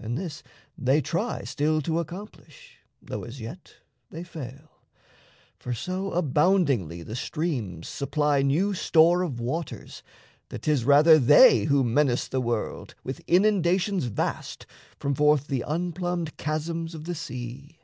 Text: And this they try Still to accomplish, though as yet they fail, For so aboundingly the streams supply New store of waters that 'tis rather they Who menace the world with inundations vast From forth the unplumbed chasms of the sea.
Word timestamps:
And 0.00 0.18
this 0.18 0.42
they 0.76 1.00
try 1.00 1.44
Still 1.44 1.80
to 1.82 2.00
accomplish, 2.00 2.78
though 3.00 3.22
as 3.22 3.40
yet 3.40 3.74
they 4.10 4.24
fail, 4.24 4.82
For 5.60 5.72
so 5.74 6.10
aboundingly 6.10 7.04
the 7.04 7.14
streams 7.14 7.86
supply 7.86 8.42
New 8.42 8.74
store 8.74 9.22
of 9.22 9.38
waters 9.38 10.02
that 10.48 10.62
'tis 10.62 10.84
rather 10.84 11.20
they 11.20 11.66
Who 11.66 11.84
menace 11.84 12.26
the 12.26 12.40
world 12.40 12.96
with 13.04 13.22
inundations 13.28 14.06
vast 14.06 14.66
From 14.98 15.14
forth 15.14 15.46
the 15.46 15.62
unplumbed 15.64 16.36
chasms 16.36 16.92
of 16.96 17.04
the 17.04 17.14
sea. 17.14 17.78